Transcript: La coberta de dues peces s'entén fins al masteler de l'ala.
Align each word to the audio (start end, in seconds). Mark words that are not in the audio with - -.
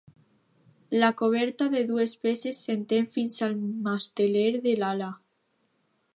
La 1.01 1.09
coberta 1.19 1.67
de 1.75 1.83
dues 1.91 2.15
peces 2.23 2.63
s'entén 2.65 3.07
fins 3.19 3.39
al 3.49 3.55
masteler 3.91 4.51
de 4.67 4.77
l'ala. 4.83 5.13